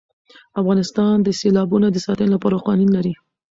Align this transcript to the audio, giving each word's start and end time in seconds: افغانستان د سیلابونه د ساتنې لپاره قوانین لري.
افغانستان 0.61 1.15
د 1.21 1.27
سیلابونه 1.39 1.87
د 1.91 1.97
ساتنې 2.05 2.29
لپاره 2.35 2.61
قوانین 2.63 2.89
لري. 2.97 3.13